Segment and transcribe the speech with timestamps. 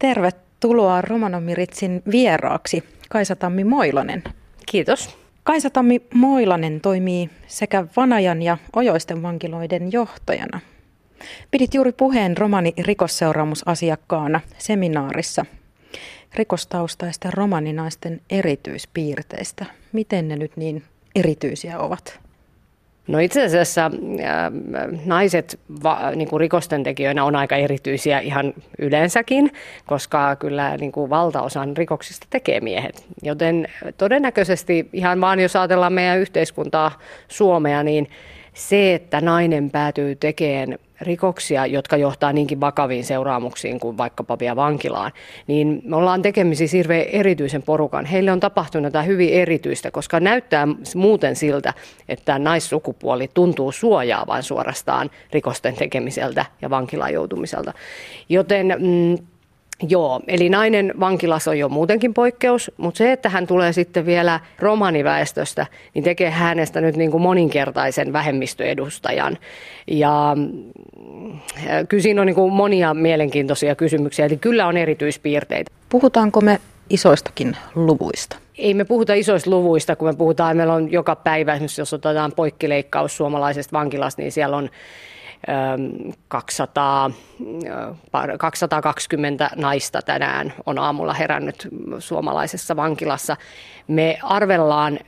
[0.00, 4.24] Tervetuloa Romanomiritsin vieraaksi Kaisa Tammi Moilanen.
[4.66, 5.16] Kiitos.
[5.42, 10.60] Kaisa Tammi Moilanen toimii sekä Vanajan ja Ojoisten vankiloiden johtajana.
[11.50, 15.46] Pidit juuri puheen romani rikosseuraamusasiakkaana seminaarissa
[16.34, 19.66] rikostaustaisten romaninaisten erityispiirteistä.
[19.92, 20.82] Miten ne nyt niin
[21.14, 22.20] erityisiä ovat?
[23.10, 23.90] No itse asiassa äh,
[25.06, 29.52] naiset va, niin kuin rikosten tekijöinä on aika erityisiä ihan yleensäkin,
[29.86, 33.04] koska kyllä niin kuin valtaosan rikoksista tekee miehet.
[33.22, 38.10] Joten todennäköisesti ihan vaan jos ajatellaan meidän yhteiskuntaa Suomea, niin
[38.54, 45.12] se, että nainen päätyy tekemään rikoksia, jotka johtaa niinkin vakaviin seuraamuksiin kuin vaikkapa vielä vankilaan,
[45.46, 48.04] niin me ollaan tekemisissä hirveän erityisen porukan.
[48.04, 51.74] Heille on tapahtunut jotain hyvin erityistä, koska näyttää muuten siltä,
[52.08, 57.72] että naissukupuoli tuntuu suojaavan suorastaan rikosten tekemiseltä ja vankilaan joutumiselta.
[58.28, 59.26] Joten mm,
[59.88, 64.40] Joo, eli nainen vankilassa on jo muutenkin poikkeus, mutta se, että hän tulee sitten vielä
[64.58, 69.38] romaniväestöstä, niin tekee hänestä nyt niin kuin moninkertaisen vähemmistöedustajan.
[69.86, 70.70] Ja mm,
[71.88, 75.70] kyllä siinä on niin kuin monia mielenkiintoisia kysymyksiä, eli kyllä on erityispiirteitä.
[75.88, 76.60] Puhutaanko me
[76.90, 78.36] isoistakin luvuista?
[78.58, 82.32] Ei me puhuta isoista luvuista, kun me puhutaan, meillä on joka päivä, esimerkiksi jos otetaan
[82.36, 84.70] poikkileikkaus suomalaisesta vankilasta, niin siellä on
[86.28, 87.10] 200,
[88.38, 93.36] 220 naista tänään on aamulla herännyt suomalaisessa vankilassa.
[93.88, 94.98] Me arvellaan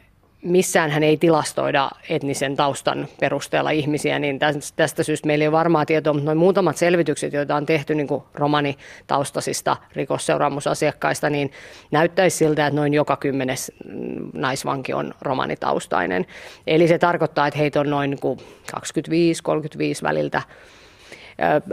[0.43, 4.39] missään hän ei tilastoida etnisen taustan perusteella ihmisiä, niin
[4.77, 8.09] tästä syystä meillä ei ole varmaa tietoa, mutta noin muutamat selvitykset, joita on tehty niin
[8.35, 11.53] romanitaustaisista rikosseuraamusasiakkaista, niin
[11.91, 13.73] näyttäisi siltä, että noin joka kymmenes
[14.33, 16.27] naisvanki on romanitaustainen.
[16.67, 18.39] Eli se tarkoittaa, että heitä on noin niin
[18.77, 20.43] 25-35 väliltä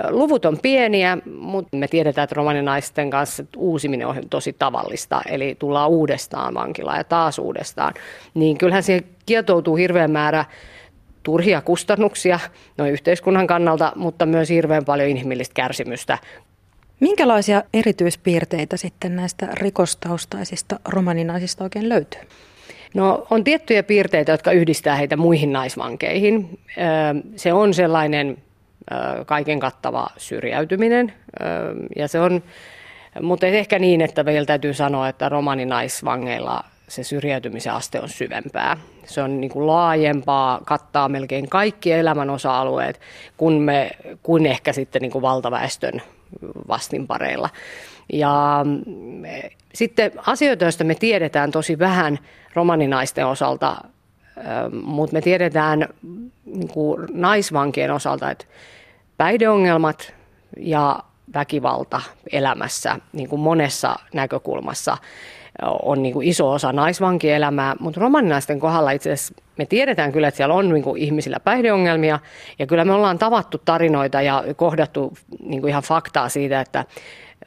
[0.09, 5.89] Luvut on pieniä, mutta me tiedetään, että romaninaisten kanssa uusiminen on tosi tavallista, eli tullaan
[5.89, 7.93] uudestaan vankilaan ja taas uudestaan.
[8.33, 10.45] Niin kyllähän siihen kietoutuu hirveän määrä
[11.23, 12.39] turhia kustannuksia
[12.77, 16.17] noin yhteiskunnan kannalta, mutta myös hirveän paljon inhimillistä kärsimystä.
[16.99, 22.21] Minkälaisia erityispiirteitä sitten näistä rikostaustaisista romaninaisista oikein löytyy?
[22.93, 26.59] No on tiettyjä piirteitä, jotka yhdistää heitä muihin naisvankeihin.
[27.35, 28.37] Se on sellainen
[29.25, 31.13] kaiken kattava syrjäytyminen.
[31.95, 32.43] Ja se on,
[33.21, 38.77] mutta ehkä niin, että vielä täytyy sanoa, että romaninaisvangeilla se syrjäytymisen aste on syvempää.
[39.05, 42.99] Se on niin kuin laajempaa, kattaa melkein kaikki elämän osa-alueet
[43.37, 43.91] kuin, me,
[44.23, 46.01] kuin ehkä sitten niin kuin valtaväestön
[46.67, 47.49] vastinpareilla.
[48.13, 48.65] Ja
[49.73, 52.19] sitten asioita, joista me tiedetään tosi vähän
[52.53, 53.75] romaninaisten osalta,
[54.83, 55.87] mutta me tiedetään
[56.45, 58.45] niin kuin naisvankien osalta, että
[59.19, 60.13] päihdeongelmat
[60.57, 60.99] ja
[61.33, 64.97] väkivalta elämässä niin kuin monessa näkökulmassa
[65.83, 70.27] on niin kuin iso osa naisvankien elämää, mutta romaninaisten kohdalla itse asiassa me tiedetään kyllä,
[70.27, 72.19] että siellä on niin kuin ihmisillä päihdeongelmia.
[72.59, 75.13] Ja kyllä me ollaan tavattu tarinoita ja kohdattu
[75.43, 76.85] niin kuin ihan faktaa siitä, että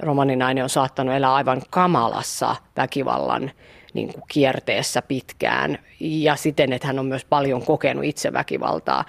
[0.01, 3.51] romaninainen on saattanut elää aivan kamalassa väkivallan
[3.95, 5.79] niin kuin kierteessä pitkään.
[6.01, 9.05] Ja siten, että hän on myös paljon kokenut itseväkivaltaa.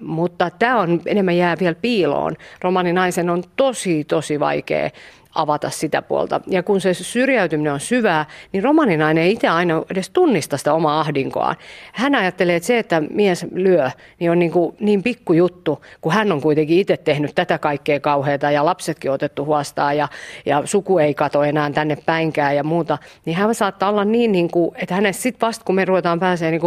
[0.00, 2.36] Mutta tämä on enemmän jää vielä piiloon.
[2.62, 4.90] Romaninaisen on tosi, tosi vaikea
[5.36, 6.40] avata sitä puolta.
[6.46, 11.00] Ja kun se syrjäytyminen on syvää, niin romaninainen ei itse aina edes tunnista sitä omaa
[11.00, 11.56] ahdinkoaan.
[11.92, 16.12] Hän ajattelee, että se, että mies lyö, niin on niin, kuin niin pikku juttu, kun
[16.12, 20.08] hän on kuitenkin itse tehnyt tätä kaikkea kauheata ja lapsetkin otettu huostaan ja,
[20.46, 22.98] ja suku ei kato enää tänne päinkään ja muuta.
[23.24, 26.50] Niin hän saattaa olla niin, niin kuin, että hänessä sitten vasta kun me ruvetaan pääsee
[26.50, 26.62] niin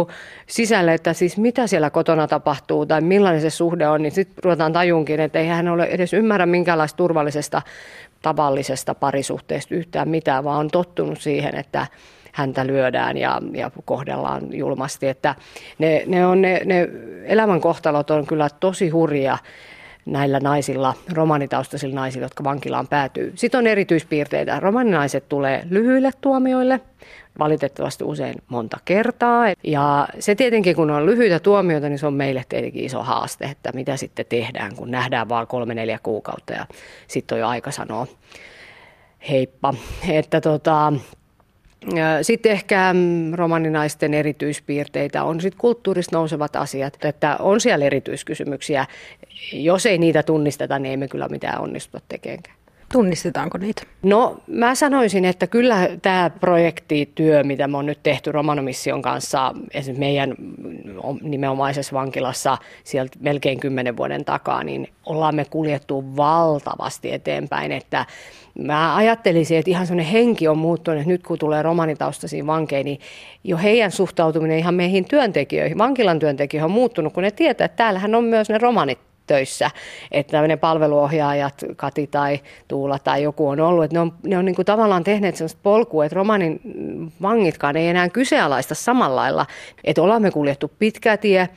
[0.46, 4.72] sisälle, että siis mitä siellä kotona tapahtuu tai millainen se suhde on, niin sitten ruvetaan
[4.72, 7.62] tajunkin, että ei hän ole edes ymmärrä minkälaista turvallisesta
[8.22, 11.86] tavallisesta parisuhteesta yhtään mitään, vaan on tottunut siihen, että
[12.32, 15.08] häntä lyödään ja, ja kohdellaan julmasti.
[15.08, 15.34] Että
[15.78, 16.88] ne, ne, on, ne, ne
[17.24, 19.38] elämänkohtalot on kyllä tosi hurja
[20.10, 23.32] näillä naisilla, romanitaustaisilla naisilla, jotka vankilaan päätyy.
[23.34, 24.60] Sitten on erityispiirteitä.
[24.60, 26.80] Romaninaiset tulee lyhyille tuomioille,
[27.38, 29.44] valitettavasti usein monta kertaa.
[29.64, 33.72] Ja se tietenkin, kun on lyhyitä tuomioita, niin se on meille tietenkin iso haaste, että
[33.74, 36.66] mitä sitten tehdään, kun nähdään vain kolme neljä kuukautta ja
[37.06, 38.06] sitten on jo aika sanoa
[39.30, 39.74] heippa.
[40.08, 40.92] Että tota,
[42.22, 48.86] sitten ehkä mm, romaninaisten erityispiirteitä on sitten kulttuurista nousevat asiat, että on siellä erityiskysymyksiä.
[49.52, 52.54] Jos ei niitä tunnisteta, niin emme kyllä mitään onnistuta tekemään.
[52.92, 53.82] Tunnistetaanko niitä?
[54.02, 60.00] No mä sanoisin, että kyllä tämä projektityö, mitä me on nyt tehty Romanomission kanssa, esimerkiksi
[60.00, 60.34] meidän
[61.22, 68.06] nimenomaisessa vankilassa sieltä melkein kymmenen vuoden takaa, niin ollaan me kuljettu valtavasti eteenpäin, että
[68.58, 73.00] mä ajattelisin, että ihan sellainen henki on muuttunut, että nyt kun tulee romanitaustaisiin vankeihin, niin
[73.44, 78.14] jo heidän suhtautuminen ihan meihin työntekijöihin, vankilan työntekijöihin on muuttunut, kun ne tietää, että täällähän
[78.14, 78.98] on myös ne romanit
[79.30, 79.70] töissä.
[80.10, 84.44] Että tämmöinen palveluohjaajat, Kati tai Tuula tai joku on ollut, että ne on, ne on
[84.44, 86.60] niin kuin tavallaan tehneet sellaista polkua, että romanin
[87.22, 89.46] vangitkaan ei enää kyseenalaista samalla lailla.
[89.84, 91.48] Että ollaan me kuljettu pitkä tie,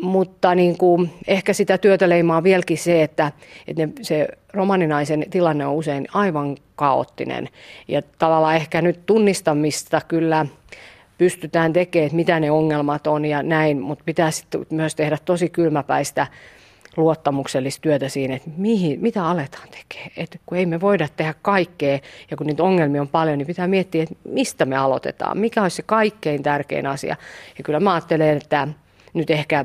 [0.00, 3.32] mutta niin kuin, ehkä sitä työtä leimaa vieläkin se, että,
[3.68, 7.48] että ne, se romaninaisen tilanne on usein aivan kaoottinen.
[7.88, 10.46] Ja tavallaan ehkä nyt tunnistamista kyllä
[11.18, 15.48] pystytään tekemään, että mitä ne ongelmat on ja näin, mutta pitää sitten myös tehdä tosi
[15.48, 16.26] kylmäpäistä
[16.96, 20.10] luottamuksellista työtä siinä, että mihin, mitä aletaan tekemään.
[20.16, 21.98] Että kun ei me voida tehdä kaikkea
[22.30, 25.76] ja kun niitä ongelmia on paljon, niin pitää miettiä, että mistä me aloitetaan, mikä olisi
[25.76, 27.16] se kaikkein tärkein asia.
[27.58, 28.68] Ja kyllä mä ajattelen, että
[29.14, 29.64] nyt ehkä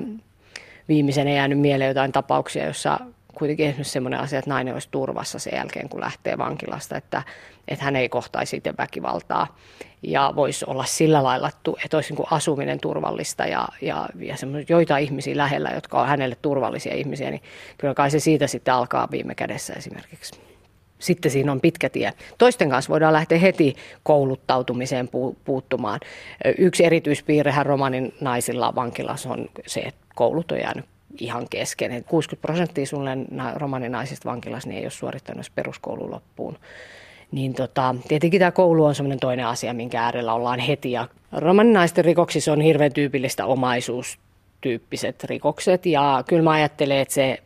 [0.88, 3.00] viimeisenä jäänyt mieleen jotain tapauksia, jossa
[3.40, 7.24] kuitenkin esimerkiksi sellainen asia, että nainen olisi turvassa sen jälkeen, kun lähtee vankilasta, että,
[7.68, 9.58] että hän ei kohtaisi itse väkivaltaa
[10.04, 11.50] ja voisi olla sillä lailla,
[11.86, 14.36] että olisi niin asuminen turvallista ja, ja, ja
[14.70, 17.42] joita ihmisiä lähellä, jotka on hänelle turvallisia ihmisiä, niin
[17.78, 20.42] kyllä kai se siitä sitten alkaa viime kädessä esimerkiksi.
[21.00, 22.14] Sitten siinä on pitkä tie.
[22.38, 25.10] Toisten kanssa voidaan lähteä heti kouluttautumiseen
[25.46, 26.00] puuttumaan.
[26.58, 30.86] Yksi erityispiirrehän romanin naisilla vankilassa on se, että koulut on jäänyt
[31.20, 32.04] ihan kesken.
[32.04, 33.18] 60 prosenttia sulle
[33.56, 36.58] romaninaisista vankilassa niin ei ole suorittanut peruskoulun loppuun.
[37.32, 40.92] Niin tota, tietenkin tämä koulu on semmoinen toinen asia, minkä äärellä ollaan heti.
[40.92, 45.86] Ja romaninaisten rikoksissa on hirveän tyypillistä omaisuustyyppiset rikokset.
[45.86, 47.38] Ja kyllä mä ajattelen, että se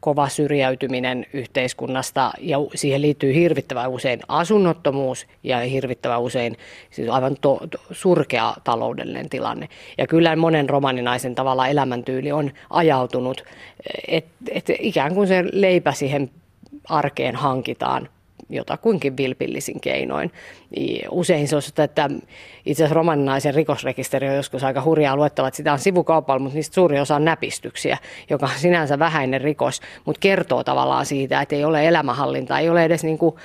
[0.00, 6.56] kova syrjäytyminen yhteiskunnasta ja siihen liittyy hirvittävän usein asunnottomuus ja hirvittävän usein
[6.90, 9.68] siis aivan to, to, surkea taloudellinen tilanne.
[9.98, 13.44] Ja kyllä monen romaninaisen tavalla elämäntyyli on ajautunut,
[14.08, 16.30] että et ikään kuin se leipä siihen
[16.88, 18.08] arkeen hankitaan
[18.54, 20.32] jotakuinkin vilpillisin keinoin.
[21.10, 22.10] Usein se on sitä, että
[22.66, 26.74] itse asiassa romaninaisen rikosrekisteri on joskus aika hurjaa luettava, että sitä on sivukaupalla, mutta niistä
[26.74, 27.98] suuri osa on näpistyksiä,
[28.30, 32.84] joka on sinänsä vähäinen rikos, mutta kertoo tavallaan siitä, että ei ole elämänhallintaa, ei ole
[32.84, 33.36] edes niin kuin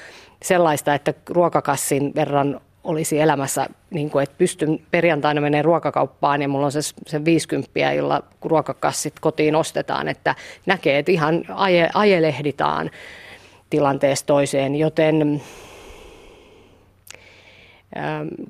[0.44, 6.66] sellaista, että ruokakassin verran olisi elämässä, niin kuin, että pystyn perjantaina menemään ruokakauppaan ja mulla
[6.66, 12.92] on se, se 50, jolla ruokakassit kotiin ostetaan, että näkee, että ihan aje, ajelehditaan
[13.70, 15.42] tilanteesta toiseen, joten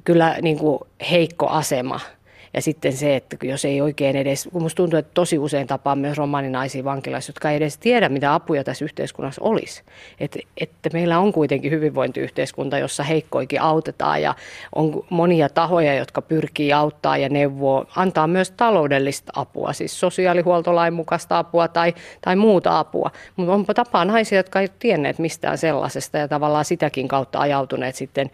[0.03, 0.79] kyllä niin kuin
[1.11, 1.99] heikko asema–
[2.57, 5.97] ja sitten se, että jos ei oikein edes, kun musta tuntuu, että tosi usein tapaan
[5.97, 9.83] myös romaninaisia vankilassa, jotka ei edes tiedä, mitä apuja tässä yhteiskunnassa olisi.
[10.19, 14.35] Et, että meillä on kuitenkin hyvinvointiyhteiskunta, jossa heikkoikin autetaan ja
[14.75, 21.37] on monia tahoja, jotka pyrkii auttaa ja neuvoo, antaa myös taloudellista apua, siis sosiaalihuoltolain mukaista
[21.37, 23.11] apua tai, tai muuta apua.
[23.35, 28.31] Mutta onpa tapaa naisia, jotka ei tienneet mistään sellaisesta ja tavallaan sitäkin kautta ajautuneet sitten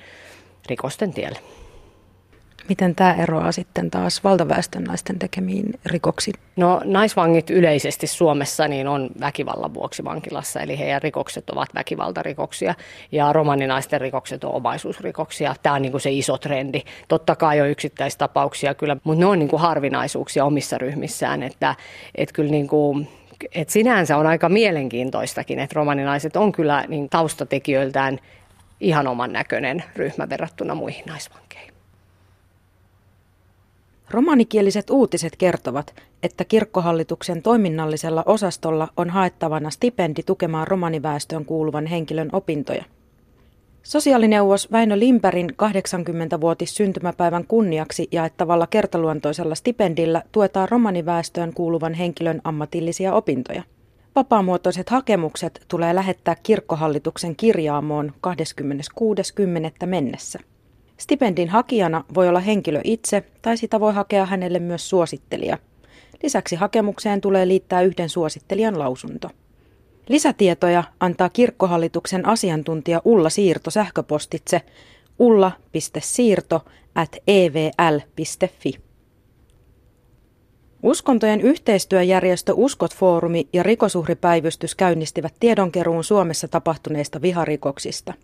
[0.69, 1.39] rikosten tielle.
[2.69, 6.35] Miten tämä eroaa sitten taas valtaväestön naisten tekemiin rikoksiin?
[6.55, 12.75] No naisvangit yleisesti Suomessa niin on väkivallan vuoksi vankilassa, eli heidän rikokset ovat väkivaltarikoksia
[13.11, 15.55] ja romaninaisten rikokset on omaisuusrikoksia.
[15.63, 16.81] Tämä on niin kuin se iso trendi.
[17.07, 21.75] Totta kai on yksittäistapauksia kyllä, mutta ne on niin kuin harvinaisuuksia omissa ryhmissään, että,
[22.15, 23.07] että kyllä niin kuin
[23.51, 28.19] et sinänsä on aika mielenkiintoistakin, että romaninaiset on kyllä niin taustatekijöiltään
[28.79, 31.72] ihan oman näköinen ryhmä verrattuna muihin naisvankeihin.
[34.09, 42.83] Romanikieliset uutiset kertovat, että kirkkohallituksen toiminnallisella osastolla on haettavana stipendi tukemaan romaniväestöön kuuluvan henkilön opintoja.
[43.83, 53.63] Sosiaalineuvos Väinö Limpärin 80-vuotis syntymäpäivän kunniaksi jaettavalla kertaluontoisella stipendillä tuetaan romaniväestöön kuuluvan henkilön ammatillisia opintoja.
[54.15, 58.13] Vapaamuotoiset hakemukset tulee lähettää kirkkohallituksen kirjaamoon
[59.81, 59.85] 26.10.
[59.85, 60.39] mennessä.
[61.03, 65.57] Stipendin hakijana voi olla henkilö itse tai sitä voi hakea hänelle myös suosittelija.
[66.23, 69.29] Lisäksi hakemukseen tulee liittää yhden suosittelijan lausunto.
[70.09, 74.61] Lisätietoja antaa kirkkohallituksen asiantuntija Ulla Siirto sähköpostitse
[75.19, 78.73] ulla.siirto at evl.fi.
[80.83, 88.13] Uskontojen yhteistyöjärjestö Uskot-foorumi ja rikosuhripäivystys käynnistivät tiedonkeruun Suomessa tapahtuneista viharikoksista–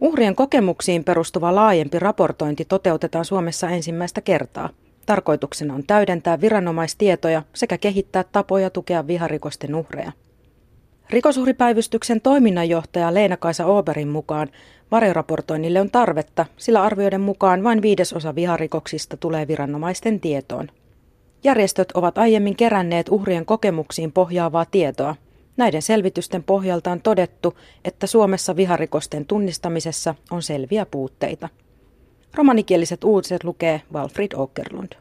[0.00, 4.68] Uhrien kokemuksiin perustuva laajempi raportointi toteutetaan Suomessa ensimmäistä kertaa.
[5.06, 10.12] Tarkoituksena on täydentää viranomaistietoja sekä kehittää tapoja tukea viharikosten uhreja.
[11.10, 14.48] Rikosuhripäivystyksen toiminnanjohtaja Leena-Kaisa Oberin mukaan
[14.90, 20.68] varjoraportoinnille on tarvetta, sillä arvioiden mukaan vain viidesosa viharikoksista tulee viranomaisten tietoon.
[21.44, 25.14] Järjestöt ovat aiemmin keränneet uhrien kokemuksiin pohjaavaa tietoa.
[25.56, 31.48] Näiden selvitysten pohjalta on todettu, että Suomessa viharikosten tunnistamisessa on selviä puutteita.
[32.34, 34.92] Romanikieliset uutiset lukee Walfrid Åkerlund.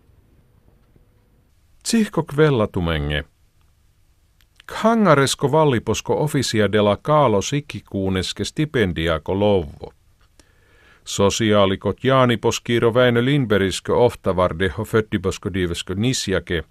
[1.83, 3.23] Tsihko kvellatumenge.
[4.71, 9.93] Hangaresko valliposko officia della kaalo sikkikuuneske stipendiako lovo.
[11.03, 16.63] Sosiaalikot Jaaniposkiiro Väinö Lindbergiskö oftavardeho föttiposko divesko nisjake.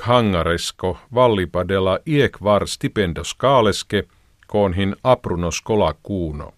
[0.00, 4.04] Hangaresko vallipadella iekvar stipendos kaaleske
[4.46, 6.52] koonhin aprunos kolakuuno.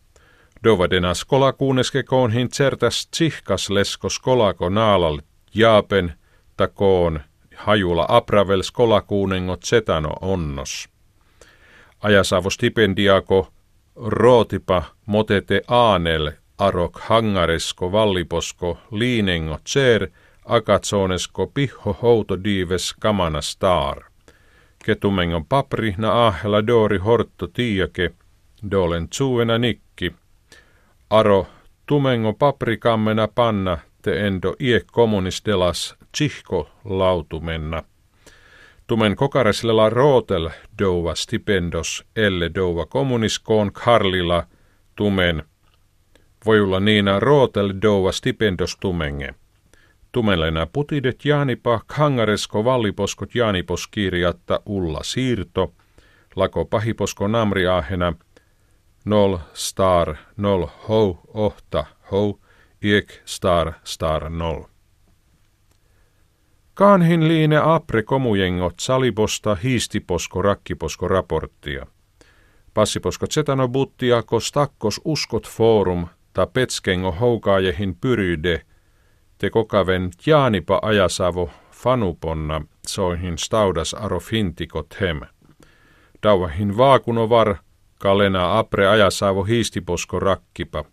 [0.64, 5.18] Dovadena skolakuuneske koonhin certas tsihkas lesko skolako naalal
[5.54, 6.12] jaapen
[6.56, 7.20] takoon
[7.56, 10.88] hajula apravel skolakuunengot setano onnos.
[12.02, 13.48] Ajasavo stipendiako
[13.96, 20.08] rootipa motete aanel arok hangaresko valliposko liinengo tser
[20.44, 24.04] akatsonesko piho houto dives kamana star.
[24.84, 28.10] Ketumengon papri na ahela dori hortto tiiake,
[28.70, 30.14] dolen tsuena nikki.
[31.10, 31.46] Aro
[31.86, 37.82] tumengo paprikammena panna te endo ie kommunistelas tsihko lautumenna.
[38.86, 44.46] Tumen kokareslela rootel douva stipendos elle douva kommuniskoon karlilla
[44.96, 45.42] tumen
[46.46, 49.34] voiulla niina rootel douva stipendos tumenge.
[50.14, 55.73] Tumelena putidet jaanipa kangaresko valliposkot jaanipos kirjatta ulla siirto,
[56.37, 58.12] lako pahiposko namriahena,
[59.04, 62.40] nol star nol hou ohta hou,
[62.83, 64.62] iek star star nol.
[66.75, 71.87] Kaanhin liine apre komujengot saliposta hiistiposko rakkiposko raporttia.
[72.75, 78.62] Passiposko zetano buttia kostakkos uskot forum ta petskengo houkaajehin pyryde,
[79.38, 85.20] te kokaven jaanipa ajasavo fanuponna soihin staudas aro fintikot hem.
[86.22, 87.56] Dauahin vaakunovar,
[87.98, 90.84] kalena apre ajasavo hiistiposko rakkipa.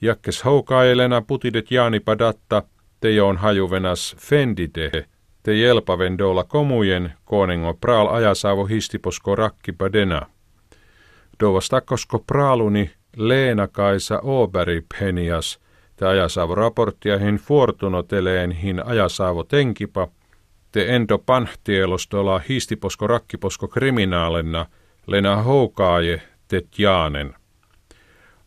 [0.00, 2.62] Jakkes houkaajelena putidet jaanipa datta,
[3.00, 5.06] te joon hajuvenas fendite,
[5.42, 10.26] te jelpaven dola komujen, koonengo praal ajasavo histiposko rakkipa dena.
[11.40, 15.60] Dovas takkosko praaluni Leena-Kaisa Åberg Penias,
[16.02, 20.08] te ajasaavo raporttiahin fuortunoteleen hin ajasaavo tenkipa,
[20.72, 24.66] te endo panhtielostola histiposko rakkiposko kriminaalenna,
[25.06, 27.34] lena houkaaje te jaanen.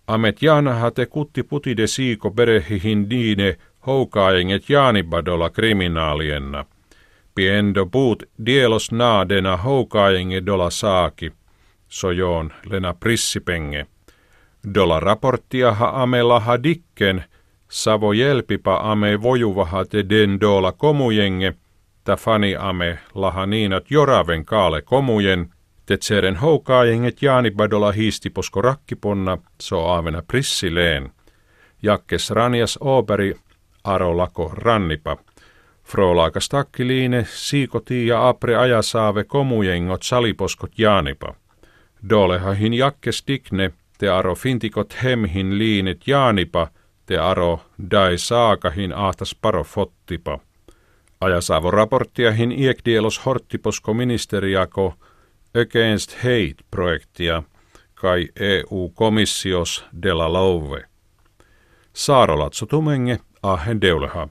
[0.07, 3.57] Amet jaanaha te kutti putide siiko berehihin diine
[3.87, 6.65] houkaajenget jaanibadola kriminaalienna.
[7.35, 11.31] Piendo puut dielos naadena houkaajenge dola saaki,
[11.87, 13.85] sojoon lena prissipenge.
[14.73, 17.23] Dola raporttiaha ame laha dikken,
[17.69, 21.53] savo jelpipa ame vojuvaha te den dola komujenge,
[22.03, 25.49] ta fani ame laha niinat joraven kaale komujen,
[25.85, 31.11] te tseren houkaajenget jaanibadola hiistiposko rakkiponna, so aavena prissileen.
[31.83, 33.37] Jakkes ranjas Åberg
[33.83, 35.17] arolako rannipa.
[35.83, 41.35] Frolaakas takkiliine, siikoti ja apre ajasaave komujengot saliposkot jaanipa.
[42.09, 46.67] Dolehahin jakkes digne, te aro fintikot hemhin liinet jaanipa,
[47.05, 47.59] te aro
[47.91, 50.39] dai saakahin ahtas paro fottipa.
[51.21, 54.93] Ajasaavo raporttiahin iekdielos horttiposko ministeriako
[55.61, 57.43] Against Hate-projektia
[57.95, 60.85] kai EU-komissios de la Louve.
[61.93, 64.27] Saarolatso tumenge ahen deuleha.